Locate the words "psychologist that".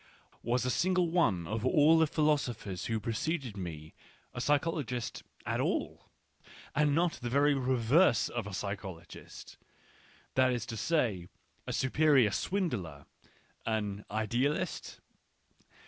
8.55-10.51